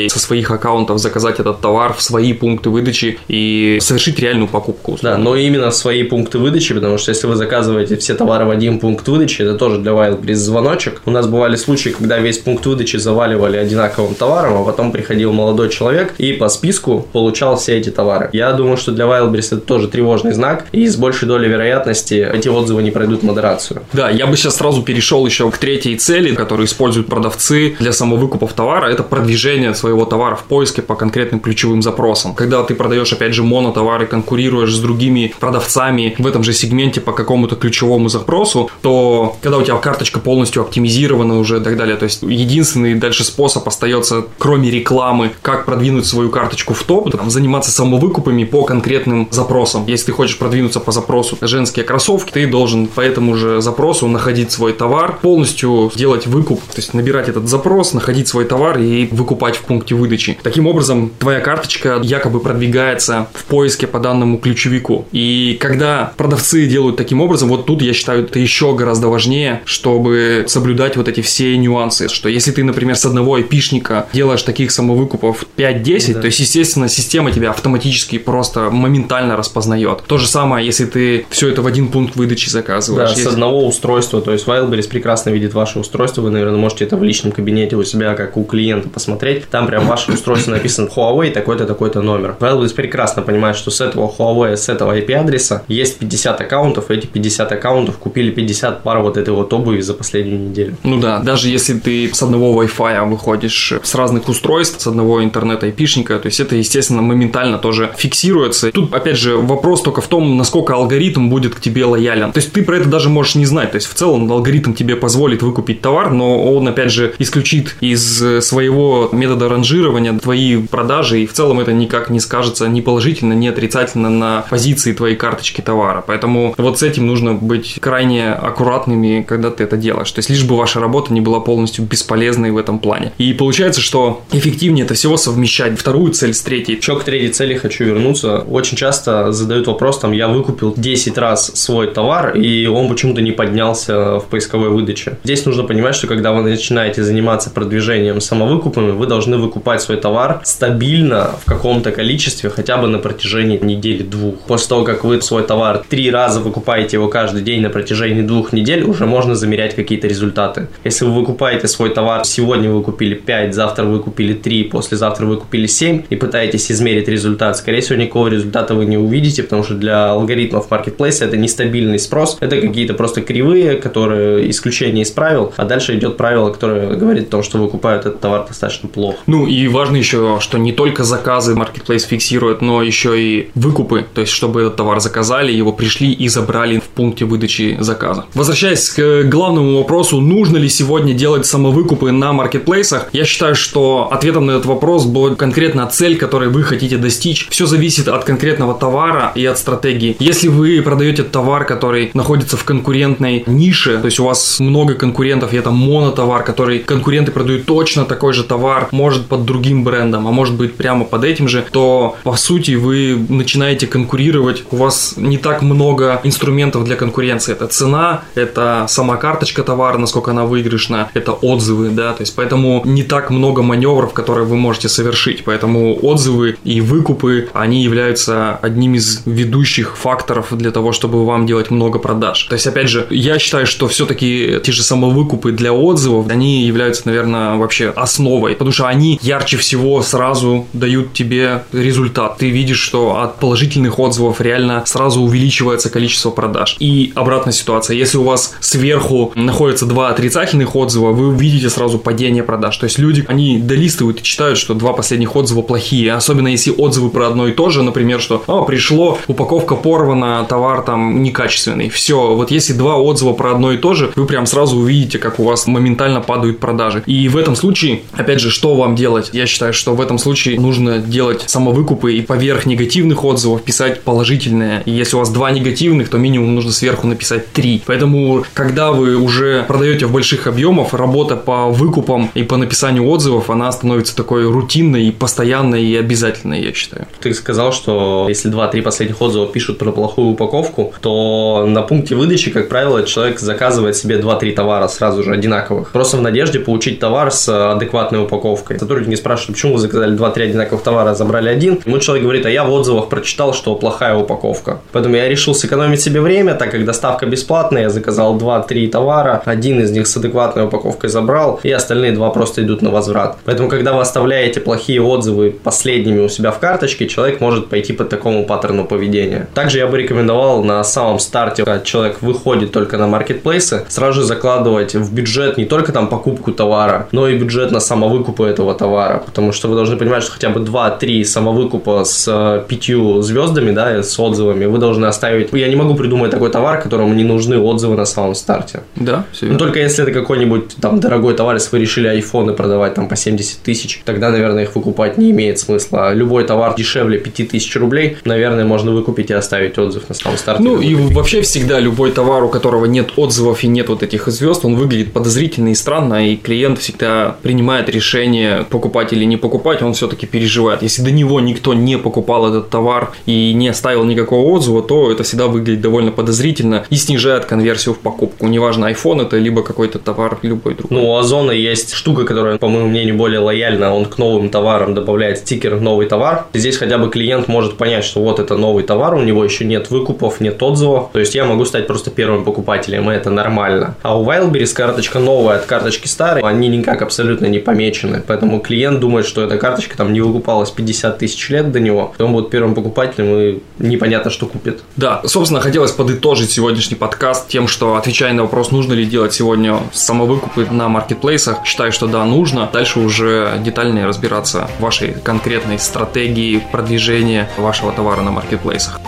со 0.09 0.19
своих 0.19 0.51
аккаунтов 0.51 0.99
заказать 0.99 1.39
этот 1.39 1.61
товар 1.61 1.93
в 1.93 2.01
свои 2.01 2.33
пункты 2.33 2.69
выдачи 2.69 3.19
и 3.27 3.79
совершить 3.81 4.19
реальную 4.19 4.47
покупку. 4.47 4.93
Условно. 4.93 5.17
Да, 5.17 5.23
но 5.23 5.35
именно 5.35 5.69
в 5.69 5.75
свои 5.75 6.03
пункты 6.03 6.37
выдачи, 6.37 6.73
потому 6.73 6.97
что 6.97 7.11
если 7.11 7.27
вы 7.27 7.35
заказываете 7.35 7.97
все 7.97 8.15
товары 8.15 8.45
в 8.45 8.49
один 8.49 8.79
пункт 8.79 9.07
выдачи, 9.07 9.41
это 9.41 9.55
тоже 9.55 9.79
для 9.79 9.91
Wildberries 9.91 10.35
звоночек. 10.35 11.01
У 11.05 11.11
нас 11.11 11.27
бывали 11.27 11.55
случаи, 11.55 11.89
когда 11.89 12.17
весь 12.19 12.37
пункт 12.37 12.65
выдачи 12.65 12.97
заваливали 12.97 13.57
одинаковым 13.57 14.15
товаром, 14.15 14.61
а 14.61 14.63
потом 14.63 14.91
приходил 14.91 15.31
молодой 15.33 15.69
человек 15.69 16.13
и 16.17 16.33
по 16.33 16.49
списку 16.49 17.07
получал 17.11 17.57
все 17.57 17.77
эти 17.77 17.89
товары. 17.89 18.29
Я 18.33 18.51
думаю, 18.53 18.77
что 18.77 18.91
для 18.91 19.05
Wildberries 19.05 19.47
это 19.47 19.57
тоже 19.57 19.87
тревожный 19.87 20.33
знак, 20.33 20.65
и 20.71 20.87
с 20.87 20.95
большей 20.95 21.27
долей 21.27 21.47
вероятности 21.47 22.27
эти 22.33 22.47
отзывы 22.47 22.83
не 22.83 22.91
пройдут 22.91 23.23
модерацию. 23.23 23.83
Да, 23.93 24.09
я 24.09 24.27
бы 24.27 24.37
сейчас 24.37 24.55
сразу 24.57 24.81
перешел 24.83 25.25
еще 25.25 25.49
к 25.49 25.57
третьей 25.57 25.97
цели, 25.97 26.33
которую 26.35 26.67
используют 26.67 27.07
продавцы 27.07 27.75
для 27.79 27.91
самовыкупов 27.91 28.53
товара, 28.53 28.89
это 28.89 29.03
продвижение 29.03 29.44
своего 29.73 30.05
товара 30.05 30.35
в 30.35 30.43
поиске 30.43 30.81
по 30.81 30.95
конкретным 30.95 31.39
ключевым 31.39 31.81
запросам. 31.81 32.33
Когда 32.33 32.63
ты 32.63 32.73
продаешь, 32.75 33.13
опять 33.13 33.33
же, 33.33 33.43
монотовары, 33.43 34.07
конкурируешь 34.07 34.73
с 34.73 34.79
другими 34.79 35.33
продавцами 35.39 36.15
в 36.17 36.25
этом 36.25 36.43
же 36.43 36.53
сегменте 36.53 37.01
по 37.01 37.11
какому-то 37.11 37.55
ключевому 37.55 38.09
запросу, 38.09 38.69
то 38.81 39.37
когда 39.41 39.57
у 39.57 39.61
тебя 39.61 39.77
карточка 39.77 40.19
полностью 40.19 40.61
оптимизирована 40.63 41.39
уже 41.39 41.57
и 41.57 41.59
так 41.61 41.77
далее, 41.77 41.95
то 41.95 42.05
есть 42.05 42.23
единственный 42.23 42.95
дальше 42.95 43.23
способ 43.23 43.67
остается, 43.67 44.25
кроме 44.37 44.71
рекламы, 44.71 45.31
как 45.41 45.65
продвинуть 45.65 46.05
свою 46.05 46.29
карточку 46.29 46.73
в 46.73 46.83
топ, 46.83 47.11
там, 47.11 47.29
заниматься 47.29 47.71
самовыкупами 47.71 48.43
по 48.43 48.63
конкретным 48.63 49.27
запросам. 49.31 49.85
Если 49.87 50.07
ты 50.07 50.11
хочешь 50.11 50.37
продвинуться 50.37 50.79
по 50.79 50.91
запросу 50.91 51.37
женские 51.41 51.85
кроссовки, 51.85 52.31
ты 52.31 52.47
должен 52.47 52.87
по 52.87 53.01
этому 53.01 53.35
же 53.35 53.61
запросу 53.61 54.07
находить 54.07 54.51
свой 54.51 54.73
товар, 54.73 55.19
полностью 55.21 55.91
делать 55.95 56.27
выкуп, 56.27 56.61
то 56.61 56.77
есть 56.77 56.93
набирать 56.93 57.29
этот 57.29 57.47
запрос, 57.47 57.93
находить 57.93 58.27
свой 58.27 58.45
товар 58.45 58.79
и 58.79 59.07
выкупать 59.35 59.57
в 59.57 59.63
пункте 59.63 59.95
выдачи. 59.95 60.37
Таким 60.41 60.67
образом, 60.67 61.11
твоя 61.19 61.39
карточка 61.41 61.99
якобы 62.01 62.39
продвигается 62.39 63.27
в 63.33 63.43
поиске 63.45 63.85
по 63.87 63.99
данному 63.99 64.37
ключевику. 64.37 65.05
И 65.11 65.57
когда 65.59 66.13
продавцы 66.15 66.67
делают 66.67 66.95
таким 66.95 67.21
образом, 67.21 67.49
вот 67.49 67.65
тут 67.65 67.81
я 67.81 67.93
считаю, 67.93 68.23
это 68.23 68.39
еще 68.39 68.73
гораздо 68.75 69.07
важнее, 69.07 69.61
чтобы 69.65 70.45
соблюдать 70.47 70.95
вот 70.95 71.07
эти 71.07 71.21
все 71.21 71.57
нюансы, 71.57 72.07
что 72.07 72.29
если 72.29 72.51
ты, 72.51 72.63
например, 72.63 72.95
с 72.95 73.05
одного 73.05 73.35
айпишника 73.35 74.07
делаешь 74.13 74.43
таких 74.43 74.71
самовыкупов 74.71 75.45
5-10, 75.57 76.13
да. 76.13 76.21
то 76.21 76.25
есть, 76.27 76.39
естественно, 76.39 76.87
система 76.87 77.31
тебя 77.31 77.49
автоматически 77.49 78.17
просто 78.17 78.69
моментально 78.69 79.35
распознает. 79.35 80.03
То 80.07 80.17
же 80.17 80.27
самое, 80.27 80.65
если 80.65 80.85
ты 80.85 81.25
все 81.29 81.49
это 81.49 81.61
в 81.61 81.67
один 81.67 81.89
пункт 81.89 82.15
выдачи 82.15 82.49
заказываешь. 82.49 83.09
Да, 83.09 83.15
если... 83.15 83.29
с 83.29 83.33
одного 83.33 83.67
устройства, 83.67 84.21
то 84.21 84.31
есть 84.31 84.47
Wildberries 84.47 84.87
прекрасно 84.87 85.31
видит 85.31 85.53
ваше 85.53 85.79
устройство, 85.79 86.21
вы, 86.21 86.29
наверное, 86.29 86.57
можете 86.57 86.85
это 86.85 86.95
в 86.95 87.03
личном 87.03 87.31
кабинете 87.31 87.75
у 87.75 87.83
себя, 87.83 88.13
как 88.13 88.37
у 88.37 88.45
клиента 88.45 88.89
посмотреть, 88.89 89.24
там 89.49 89.67
прям 89.67 89.87
ваше 89.87 90.13
устройство 90.13 90.51
написано 90.51 90.89
Huawei, 90.95 91.31
такой-то, 91.31 91.65
такой-то 91.65 92.01
номер. 92.01 92.35
Wildberries 92.39 92.73
прекрасно 92.73 93.21
понимает, 93.21 93.55
что 93.55 93.71
с 93.71 93.81
этого 93.81 94.11
Huawei, 94.17 94.55
с 94.55 94.69
этого 94.69 94.97
IP-адреса 94.97 95.63
есть 95.67 95.99
50 95.99 96.41
аккаунтов, 96.41 96.91
эти 96.91 97.05
50 97.05 97.51
аккаунтов 97.51 97.97
купили 97.97 98.31
50 98.31 98.83
пар 98.83 98.99
вот 98.99 99.17
этой 99.17 99.33
вот 99.33 99.53
обуви 99.53 99.81
за 99.81 99.93
последнюю 99.93 100.39
неделю. 100.39 100.77
Ну 100.83 100.99
да, 100.99 101.19
даже 101.19 101.49
если 101.49 101.73
ты 101.79 102.13
с 102.13 102.21
одного 102.21 102.63
Wi-Fi 102.63 103.09
выходишь 103.09 103.73
с 103.83 103.95
разных 103.95 104.27
устройств, 104.29 104.81
с 104.81 104.87
одного 104.87 105.23
интернета 105.23 105.65
айпишника, 105.65 106.19
то 106.19 106.27
есть 106.27 106.39
это, 106.39 106.55
естественно, 106.55 107.01
моментально 107.01 107.57
тоже 107.57 107.91
фиксируется. 107.97 108.71
Тут, 108.71 108.93
опять 108.93 109.17
же, 109.17 109.37
вопрос 109.37 109.81
только 109.81 110.01
в 110.01 110.07
том, 110.07 110.37
насколько 110.37 110.73
алгоритм 110.73 111.29
будет 111.29 111.55
к 111.55 111.59
тебе 111.59 111.85
лоялен. 111.85 112.31
То 112.31 112.39
есть 112.39 112.51
ты 112.53 112.63
про 112.63 112.77
это 112.77 112.89
даже 112.89 113.09
можешь 113.09 113.35
не 113.35 113.45
знать. 113.45 113.71
То 113.71 113.75
есть 113.75 113.87
в 113.87 113.93
целом 113.93 114.31
алгоритм 114.31 114.73
тебе 114.73 114.95
позволит 114.95 115.41
выкупить 115.41 115.81
товар, 115.81 116.11
но 116.11 116.43
он, 116.53 116.67
опять 116.67 116.91
же, 116.91 117.13
исключит 117.19 117.75
из 117.81 118.23
своего 118.45 119.09
метода 119.15 119.49
ранжирования 119.49 120.17
твои 120.19 120.57
продажи, 120.57 121.21
и 121.21 121.25
в 121.25 121.33
целом 121.33 121.59
это 121.59 121.73
никак 121.73 122.09
не 122.09 122.19
скажется 122.19 122.67
ни 122.67 122.81
положительно, 122.81 123.33
ни 123.33 123.47
отрицательно 123.47 124.09
на 124.09 124.45
позиции 124.49 124.93
твоей 124.93 125.15
карточки 125.15 125.61
товара. 125.61 126.03
Поэтому 126.05 126.53
вот 126.57 126.79
с 126.79 126.83
этим 126.83 127.07
нужно 127.07 127.33
быть 127.33 127.77
крайне 127.79 128.31
аккуратными, 128.31 129.25
когда 129.27 129.51
ты 129.51 129.63
это 129.63 129.77
делаешь. 129.77 130.11
То 130.11 130.19
есть 130.19 130.29
лишь 130.29 130.43
бы 130.43 130.55
ваша 130.57 130.79
работа 130.79 131.13
не 131.13 131.21
была 131.21 131.39
полностью 131.39 131.85
бесполезной 131.85 132.51
в 132.51 132.57
этом 132.57 132.79
плане. 132.79 133.11
И 133.17 133.33
получается, 133.33 133.81
что 133.81 134.23
эффективнее 134.31 134.85
это 134.85 134.93
всего 134.93 135.17
совмещать 135.17 135.77
вторую 135.79 136.11
цель 136.13 136.33
с 136.33 136.41
третьей. 136.41 136.77
Еще 136.77 136.97
к 136.99 137.03
третьей 137.03 137.29
цели 137.29 137.55
хочу 137.55 137.85
вернуться. 137.85 138.39
Очень 138.39 138.77
часто 138.77 139.31
задают 139.31 139.67
вопрос, 139.67 139.99
там, 139.99 140.11
я 140.11 140.27
выкупил 140.27 140.73
10 140.75 141.17
раз 141.17 141.51
свой 141.55 141.87
товар, 141.87 142.35
и 142.35 142.67
он 142.67 142.89
почему-то 142.89 143.21
не 143.21 143.31
поднялся 143.31 144.19
в 144.19 144.25
поисковой 144.25 144.69
выдаче. 144.69 145.17
Здесь 145.23 145.45
нужно 145.45 145.63
понимать, 145.63 145.95
что 145.95 146.07
когда 146.07 146.31
вы 146.31 146.41
начинаете 146.41 147.03
заниматься 147.03 147.49
продвижением 147.49 148.21
самовыкупами, 148.21 148.91
вы 148.91 149.04
должны 149.05 149.37
выкупать 149.37 149.81
свой 149.81 149.97
товар 149.97 150.41
стабильно 150.43 151.31
в 151.41 151.45
каком-то 151.45 151.91
количестве, 151.91 152.49
хотя 152.49 152.77
бы 152.77 152.87
на 152.87 152.99
протяжении 152.99 153.57
недели-двух. 153.61 154.39
После 154.47 154.69
того, 154.69 154.83
как 154.83 155.03
вы 155.03 155.21
свой 155.21 155.43
товар 155.43 155.83
три 155.89 156.11
раза 156.11 156.39
выкупаете 156.39 156.97
его 156.97 157.07
каждый 157.07 157.41
день 157.41 157.61
на 157.61 157.69
протяжении 157.69 158.21
двух 158.21 158.53
недель, 158.53 158.83
уже 158.83 159.05
можно 159.05 159.35
замерять 159.35 159.75
какие-то 159.75 160.07
результаты. 160.07 160.67
Если 160.83 161.05
вы 161.05 161.13
выкупаете 161.13 161.67
свой 161.67 161.89
товар, 161.89 162.25
сегодня 162.25 162.69
вы 162.69 162.83
купили 162.83 163.15
5, 163.15 163.53
завтра 163.53 163.85
вы 163.85 163.99
купили 163.99 164.33
3, 164.33 164.63
послезавтра 164.65 165.25
вы 165.25 165.37
купили 165.37 165.67
7 165.67 166.03
и 166.09 166.15
пытаетесь 166.15 166.71
измерить 166.71 167.07
результат, 167.07 167.57
скорее 167.57 167.81
всего, 167.81 167.97
никакого 167.99 168.27
результата 168.27 168.73
вы 168.73 168.85
не 168.85 168.97
увидите, 168.97 169.43
потому 169.43 169.63
что 169.63 169.75
для 169.75 170.11
алгоритмов 170.11 170.69
маркетплейса 170.71 171.25
это 171.25 171.37
нестабильный 171.37 171.99
спрос, 171.99 172.37
это 172.39 172.59
какие-то 172.59 172.93
просто 172.93 173.21
кривые, 173.21 173.77
которые 173.77 174.49
исключение 174.49 175.03
из 175.03 175.11
правил, 175.11 175.53
а 175.57 175.65
дальше 175.65 175.95
идет 175.95 176.17
правило, 176.17 176.51
которое 176.51 176.95
говорит 176.95 177.27
о 177.27 177.31
том, 177.31 177.43
что 177.43 177.57
выкупают 177.57 178.05
этот 178.05 178.19
товар 178.19 178.45
достаточно 178.47 178.84
плохо. 178.87 179.17
Ну 179.27 179.47
и 179.47 179.67
важно 179.67 179.97
еще, 179.97 180.37
что 180.39 180.57
не 180.57 180.71
только 180.71 181.03
заказы 181.03 181.53
Marketplace 181.53 182.07
фиксирует, 182.07 182.61
но 182.61 182.81
еще 182.81 183.21
и 183.21 183.49
выкупы, 183.55 184.05
то 184.13 184.21
есть 184.21 184.33
чтобы 184.33 184.61
этот 184.61 184.75
товар 184.75 184.99
заказали, 184.99 185.51
его 185.51 185.71
пришли 185.71 186.11
и 186.11 186.27
забрали 186.27 186.79
в 186.79 186.83
пункте 186.83 187.25
выдачи 187.25 187.77
заказа. 187.79 188.25
Возвращаясь 188.33 188.89
к 188.89 189.23
главному 189.23 189.77
вопросу, 189.77 190.19
нужно 190.19 190.57
ли 190.57 190.69
сегодня 190.69 191.13
делать 191.13 191.45
самовыкупы 191.45 192.11
на 192.11 192.33
маркетплейсах, 192.33 193.09
я 193.13 193.25
считаю, 193.25 193.55
что 193.55 194.09
ответом 194.11 194.45
на 194.45 194.51
этот 194.51 194.65
вопрос 194.65 195.05
будет 195.05 195.37
конкретно 195.37 195.87
цель, 195.87 196.17
которой 196.17 196.49
вы 196.49 196.63
хотите 196.63 196.97
достичь. 196.97 197.47
Все 197.49 197.65
зависит 197.65 198.07
от 198.07 198.23
конкретного 198.23 198.73
товара 198.73 199.31
и 199.35 199.45
от 199.45 199.57
стратегии. 199.57 200.15
Если 200.19 200.47
вы 200.47 200.81
продаете 200.81 201.23
товар, 201.23 201.65
который 201.65 202.11
находится 202.13 202.57
в 202.57 202.63
конкурентной 202.63 203.43
нише, 203.47 203.99
то 203.99 204.05
есть 204.05 204.19
у 204.19 204.25
вас 204.25 204.59
много 204.59 204.95
конкурентов, 204.95 205.53
и 205.53 205.57
это 205.57 205.71
монотовар, 205.71 206.43
который 206.43 206.79
конкуренты 206.79 207.31
продают 207.31 207.65
точно 207.65 208.05
такой 208.05 208.33
же 208.33 208.43
товар, 208.43 208.74
может 208.91 209.25
под 209.27 209.45
другим 209.45 209.83
брендом, 209.83 210.27
а 210.27 210.31
может 210.31 210.55
быть 210.55 210.75
прямо 210.75 211.05
под 211.05 211.23
этим 211.23 211.47
же, 211.47 211.65
то 211.71 212.15
по 212.23 212.35
сути 212.35 212.75
вы 212.75 213.17
начинаете 213.29 213.87
конкурировать, 213.87 214.63
у 214.71 214.77
вас 214.77 215.15
не 215.17 215.37
так 215.37 215.61
много 215.61 216.19
инструментов 216.23 216.83
для 216.85 216.95
конкуренции. 216.95 217.51
Это 217.51 217.67
цена, 217.67 218.23
это 218.35 218.85
сама 218.87 219.17
карточка 219.17 219.63
товара, 219.63 219.97
насколько 219.97 220.31
она 220.31 220.45
выигрышна, 220.45 221.09
это 221.13 221.31
отзывы, 221.31 221.89
да, 221.89 222.13
то 222.13 222.21
есть 222.21 222.35
поэтому 222.35 222.81
не 222.85 223.03
так 223.03 223.29
много 223.29 223.61
маневров, 223.61 224.13
которые 224.13 224.45
вы 224.45 224.55
можете 224.55 224.89
совершить. 224.89 225.43
Поэтому 225.43 225.97
отзывы 226.01 226.57
и 226.63 226.81
выкупы, 226.81 227.49
они 227.53 227.83
являются 227.83 228.55
одним 228.61 228.95
из 228.95 229.21
ведущих 229.25 229.97
факторов 229.97 230.47
для 230.51 230.71
того, 230.71 230.91
чтобы 230.91 231.25
вам 231.25 231.45
делать 231.45 231.71
много 231.71 231.99
продаж. 231.99 232.43
То 232.43 232.53
есть, 232.55 232.67
опять 232.67 232.89
же, 232.89 233.07
я 233.09 233.39
считаю, 233.39 233.67
что 233.67 233.87
все-таки 233.87 234.59
те 234.63 234.71
же 234.71 234.83
самовыкупы 234.83 235.51
для 235.51 235.73
отзывов, 235.73 236.29
они 236.29 236.63
являются, 236.63 237.03
наверное, 237.05 237.55
вообще 237.55 237.89
основой, 237.89 238.55
потому 238.65 238.73
что 238.73 238.87
они 238.87 239.19
ярче 239.21 239.57
всего 239.57 240.01
сразу 240.01 240.65
дают 240.73 241.13
тебе 241.13 241.65
результат. 241.71 242.37
Ты 242.39 242.49
видишь, 242.49 242.79
что 242.79 243.19
от 243.21 243.37
положительных 243.37 243.99
отзывов 243.99 244.41
реально 244.41 244.81
сразу 244.87 245.21
увеличивается 245.21 245.91
количество 245.91 246.31
продаж. 246.31 246.75
И 246.79 247.11
обратная 247.13 247.53
ситуация, 247.53 247.95
если 247.95 248.17
у 248.17 248.23
вас 248.23 248.55
сверху 248.61 249.31
находится 249.35 249.85
два 249.85 250.09
отрицательных 250.09 250.75
отзыва, 250.75 251.11
вы 251.11 251.27
увидите 251.27 251.69
сразу 251.69 251.99
падение 251.99 252.41
продаж. 252.41 252.75
То 252.77 252.85
есть 252.85 252.97
люди, 252.97 253.23
они 253.27 253.59
долистывают 253.59 254.21
и 254.21 254.23
читают, 254.23 254.57
что 254.57 254.73
два 254.73 254.93
последних 254.93 255.35
отзыва 255.35 255.61
плохие, 255.61 256.13
особенно 256.13 256.47
если 256.47 256.71
отзывы 256.75 257.11
про 257.11 257.27
одно 257.27 257.47
и 257.47 257.51
то 257.51 257.69
же, 257.69 257.83
например, 257.83 258.19
что 258.19 258.43
«О, 258.47 258.63
пришло, 258.63 259.19
упаковка 259.27 259.75
порвана, 259.75 260.43
товар 260.49 260.81
там 260.81 261.21
некачественный». 261.21 261.89
Все, 261.89 262.33
вот 262.33 262.49
если 262.49 262.73
два 262.73 262.95
отзыва 262.95 263.33
про 263.33 263.51
одно 263.51 263.73
и 263.73 263.77
то 263.77 263.93
же, 263.93 264.11
вы 264.15 264.25
прям 264.25 264.47
сразу 264.47 264.77
увидите, 264.77 265.19
как 265.19 265.39
у 265.39 265.43
вас 265.43 265.67
моментально 265.67 266.21
падают 266.21 266.59
продажи. 266.59 267.03
И 267.05 267.29
в 267.29 267.37
этом 267.37 267.55
случае, 267.55 268.01
опять 268.13 268.39
же, 268.39 268.54
что 268.55 268.73
вам 268.73 268.95
делать? 268.95 269.31
Я 269.33 269.47
считаю, 269.47 269.73
что 269.73 269.93
в 269.95 270.01
этом 270.01 270.17
случае 270.17 270.57
нужно 270.57 270.99
делать 270.99 271.43
самовыкупы 271.45 272.13
и 272.13 272.21
поверх 272.21 272.65
негативных 272.65 273.25
отзывов 273.25 273.61
писать 273.63 274.01
положительные. 274.01 274.81
И 274.85 274.91
если 274.91 275.17
у 275.17 275.19
вас 275.19 275.29
два 275.29 275.51
негативных, 275.51 276.09
то 276.09 276.17
минимум 276.17 276.55
нужно 276.55 276.71
сверху 276.71 277.05
написать 277.05 277.51
три. 277.51 277.83
Поэтому, 277.85 278.45
когда 278.53 278.93
вы 278.93 279.17
уже 279.17 279.65
продаете 279.67 280.05
в 280.05 280.13
больших 280.13 280.47
объемах, 280.47 280.93
работа 280.93 281.35
по 281.35 281.67
выкупам 281.67 282.31
и 282.33 282.43
по 282.43 282.55
написанию 282.55 283.05
отзывов, 283.09 283.49
она 283.49 283.69
становится 283.73 284.15
такой 284.15 284.49
рутинной 284.49 285.11
постоянной 285.11 285.83
и 285.83 285.97
обязательной, 285.97 286.63
я 286.63 286.73
считаю. 286.73 287.07
Ты 287.19 287.33
сказал, 287.33 287.73
что 287.73 288.27
если 288.29 288.47
два-три 288.47 288.81
последних 288.81 289.21
отзыва 289.21 289.47
пишут 289.47 289.79
про 289.79 289.91
плохую 289.91 290.29
упаковку, 290.29 290.93
то 291.01 291.65
на 291.67 291.81
пункте 291.81 292.15
выдачи, 292.15 292.51
как 292.51 292.69
правило, 292.69 293.03
человек 293.03 293.41
заказывает 293.41 293.97
себе 293.97 294.17
2-3 294.17 294.53
товара 294.53 294.87
сразу 294.87 295.23
же 295.23 295.33
одинаковых. 295.33 295.91
Просто 295.91 296.15
в 296.15 296.21
надежде 296.21 296.59
получить 296.59 296.99
товар 296.99 297.31
с 297.31 297.73
адекватной 297.73 298.23
упаковкой. 298.23 298.44
Сотрудники 298.79 299.15
спрашивают, 299.15 299.55
почему 299.55 299.73
вы 299.73 299.79
заказали 299.79 300.17
2-3 300.17 300.43
одинаковых 300.43 300.83
товара, 300.83 301.11
а 301.11 301.15
забрали 301.15 301.49
один. 301.49 301.79
Ему 301.85 301.99
человек 301.99 302.23
говорит, 302.23 302.45
а 302.45 302.49
я 302.49 302.63
в 302.63 302.71
отзывах 302.71 303.09
прочитал, 303.09 303.53
что 303.53 303.75
плохая 303.75 304.15
упаковка. 304.15 304.79
Поэтому 304.91 305.15
я 305.15 305.27
решил 305.27 305.55
сэкономить 305.55 306.01
себе 306.01 306.21
время, 306.21 306.53
так 306.55 306.71
как 306.71 306.85
доставка 306.85 307.25
бесплатная, 307.25 307.83
я 307.83 307.89
заказал 307.89 308.37
2-3 308.37 308.89
товара, 308.89 309.41
один 309.45 309.81
из 309.81 309.91
них 309.91 310.07
с 310.07 310.17
адекватной 310.17 310.65
упаковкой 310.65 311.09
забрал, 311.09 311.59
и 311.63 311.71
остальные 311.71 312.11
два 312.11 312.29
просто 312.29 312.61
идут 312.61 312.81
на 312.81 312.91
возврат. 312.91 313.37
Поэтому, 313.45 313.69
когда 313.69 313.93
вы 313.93 314.01
оставляете 314.01 314.59
плохие 314.59 315.01
отзывы 315.01 315.51
последними 315.51 316.19
у 316.19 316.29
себя 316.29 316.51
в 316.51 316.59
карточке, 316.59 317.07
человек 317.07 317.41
может 317.41 317.69
пойти 317.69 317.93
по 317.93 318.03
такому 318.03 318.45
паттерну 318.45 318.85
поведения. 318.85 319.47
Также 319.53 319.79
я 319.79 319.87
бы 319.87 319.97
рекомендовал 319.97 320.63
на 320.63 320.83
самом 320.83 321.19
старте, 321.19 321.63
когда 321.63 321.79
человек 321.79 322.21
выходит 322.21 322.71
только 322.71 322.97
на 322.97 323.07
маркетплейсы, 323.07 323.85
сразу 323.87 324.21
же 324.21 324.27
закладывать 324.27 324.95
в 324.95 325.13
бюджет 325.13 325.57
не 325.57 325.65
только 325.65 325.91
там 325.91 326.07
покупку 326.07 326.51
товара, 326.51 327.07
но 327.11 327.27
и 327.27 327.37
бюджет 327.37 327.71
на 327.71 327.79
самовыкуп 327.79 328.34
этого 328.43 328.73
товара. 328.73 329.23
Потому 329.25 329.51
что 329.51 329.67
вы 329.67 329.75
должны 329.75 329.97
понимать, 329.97 330.23
что 330.23 330.33
хотя 330.33 330.49
бы 330.49 330.59
2-3 330.59 331.23
самовыкупа 331.23 332.03
с 332.03 332.27
э, 332.27 332.63
пятью 332.67 333.21
звездами, 333.21 333.71
да, 333.71 334.03
с 334.03 334.19
отзывами, 334.19 334.65
вы 334.65 334.77
должны 334.77 335.05
оставить. 335.05 335.53
Я 335.53 335.67
не 335.67 335.75
могу 335.75 335.95
придумать 335.95 336.31
такой 336.31 336.49
товар, 336.49 336.81
которому 336.81 337.13
не 337.13 337.23
нужны 337.23 337.57
отзывы 337.57 337.95
на 337.95 338.05
самом 338.05 338.35
старте. 338.35 338.83
Да, 338.95 339.25
все 339.31 339.47
Ну, 339.47 339.57
только 339.57 339.79
если 339.79 340.03
это 340.03 340.11
какой-нибудь 340.11 340.75
там 340.81 340.99
дорогой 340.99 341.33
товар, 341.33 341.55
если 341.55 341.71
вы 341.71 341.79
решили 341.79 342.07
айфоны 342.07 342.53
продавать 342.53 342.93
там 342.93 343.07
по 343.07 343.15
70 343.15 343.59
тысяч, 343.59 344.01
тогда, 344.05 344.29
наверное, 344.29 344.63
их 344.63 344.75
выкупать 344.75 345.17
не 345.17 345.31
имеет 345.31 345.59
смысла. 345.59 346.13
Любой 346.13 346.43
товар 346.43 346.75
дешевле 346.75 347.17
5000 347.17 347.75
рублей, 347.77 348.17
наверное, 348.25 348.65
можно 348.65 348.91
выкупить 348.91 349.29
и 349.29 349.33
оставить 349.33 349.77
отзыв 349.77 350.09
на 350.09 350.15
самом 350.15 350.37
старте. 350.37 350.63
Ну 350.63 350.81
и 350.81 350.95
вообще 350.95 351.41
всегда 351.41 351.79
любой 351.79 352.11
товар, 352.11 352.43
у 352.43 352.49
которого 352.49 352.85
нет 352.85 353.11
отзывов 353.15 353.63
и 353.63 353.67
нет 353.67 353.89
вот 353.89 354.03
этих 354.03 354.27
звезд, 354.27 354.65
он 354.65 354.75
выглядит 354.75 355.13
подозрительно 355.13 355.69
и 355.69 355.75
странно, 355.75 356.29
и 356.29 356.35
клиент 356.35 356.79
всегда 356.79 357.35
принимает 357.41 357.89
решение 357.89 358.24
покупать 358.69 359.13
или 359.13 359.25
не 359.25 359.37
покупать, 359.37 359.81
он 359.81 359.93
все-таки 359.93 360.25
переживает. 360.25 360.81
Если 360.81 361.01
до 361.01 361.11
него 361.11 361.39
никто 361.39 361.73
не 361.73 361.97
покупал 361.97 362.47
этот 362.47 362.69
товар 362.69 363.11
и 363.25 363.53
не 363.53 363.69
оставил 363.69 364.03
никакого 364.03 364.49
отзыва, 364.49 364.81
то 364.81 365.11
это 365.11 365.23
всегда 365.23 365.47
выглядит 365.47 365.81
довольно 365.81 366.11
подозрительно 366.11 366.85
и 366.89 366.95
снижает 366.95 367.45
конверсию 367.45 367.95
в 367.95 367.99
покупку. 367.99 368.47
Неважно, 368.47 368.91
iPhone 368.91 369.23
это 369.23 369.37
либо 369.37 369.63
какой-то 369.63 369.99
товар, 369.99 370.37
любой 370.41 370.75
другой. 370.75 370.97
Ну, 370.97 371.09
у 371.09 371.17
Озона 371.17 371.51
есть 371.51 371.93
штука, 371.93 372.23
которая, 372.23 372.57
по 372.57 372.67
моему 372.67 372.87
мнению, 372.89 373.15
более 373.15 373.39
лояльна. 373.39 373.93
Он 373.93 374.05
к 374.05 374.17
новым 374.17 374.49
товарам 374.49 374.93
добавляет 374.93 375.39
стикер 375.39 375.79
«Новый 375.79 376.07
товар». 376.07 376.45
Здесь 376.53 376.77
хотя 376.77 376.97
бы 376.97 377.09
клиент 377.09 377.47
может 377.47 377.77
понять, 377.77 378.05
что 378.05 378.21
вот 378.21 378.39
это 378.39 378.57
новый 378.57 378.83
товар, 378.83 379.15
у 379.15 379.21
него 379.21 379.43
еще 379.43 379.65
нет 379.65 379.89
выкупов, 379.89 380.39
нет 380.39 380.61
отзывов. 380.61 381.09
То 381.13 381.19
есть 381.19 381.35
я 381.35 381.45
могу 381.45 381.65
стать 381.65 381.87
просто 381.87 382.11
первым 382.11 382.43
покупателем, 382.43 383.11
и 383.11 383.15
это 383.15 383.29
нормально. 383.29 383.95
А 384.01 384.19
у 384.19 384.25
Wildberries 384.25 384.73
карточка 384.73 385.19
новая 385.19 385.57
от 385.57 385.65
карточки 385.65 386.07
старой, 386.07 386.41
они 386.43 386.67
никак 386.67 387.01
абсолютно 387.01 387.47
не 387.47 387.59
помечены. 387.59 388.14
Поэтому 388.25 388.59
клиент 388.59 388.99
думает, 388.99 389.25
что 389.25 389.41
эта 389.41 389.57
карточка 389.57 389.97
там 389.97 390.13
не 390.13 390.21
выкупалась 390.21 390.71
50 390.71 391.17
тысяч 391.17 391.49
лет 391.49 391.71
до 391.71 391.79
него, 391.79 392.13
и 392.17 392.21
он 392.21 392.33
будет 392.33 392.49
первым 392.49 392.75
покупателем 392.75 393.37
и 393.37 393.59
непонятно, 393.79 394.31
что 394.31 394.45
купит. 394.45 394.83
Да, 394.95 395.21
собственно, 395.25 395.61
хотелось 395.61 395.91
подытожить 395.91 396.51
сегодняшний 396.51 396.95
подкаст 396.95 397.47
тем, 397.47 397.67
что 397.67 397.95
отвечая 397.95 398.33
на 398.33 398.43
вопрос, 398.43 398.71
нужно 398.71 398.93
ли 398.93 399.05
делать 399.05 399.33
сегодня 399.33 399.79
самовыкупы 399.93 400.67
на 400.69 400.87
маркетплейсах, 400.87 401.65
считаю, 401.65 401.91
что 401.91 402.07
да, 402.07 402.25
нужно. 402.25 402.69
Дальше 402.71 402.99
уже 402.99 403.59
детальнее 403.63 404.05
разбираться 404.05 404.69
в 404.77 404.81
вашей 404.81 405.13
конкретной 405.23 405.79
стратегии 405.79 406.61
продвижения 406.71 407.49
вашего 407.57 407.91
товара 407.91 408.21
на 408.21 408.31
маркетплейсах. 408.31 408.99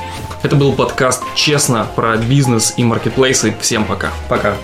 Это 0.44 0.56
был 0.56 0.74
подкаст 0.74 1.24
«Честно» 1.36 1.88
про 1.96 2.16
бизнес 2.18 2.74
и 2.78 2.84
маркетплейсы. 2.84 3.56
Всем 3.60 3.86
пока. 3.86 4.12
Пока. 4.30 4.56